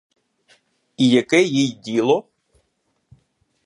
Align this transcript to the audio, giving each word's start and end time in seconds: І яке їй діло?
І 0.97 1.09
яке 1.09 1.43
їй 1.43 1.67
діло? 1.71 2.27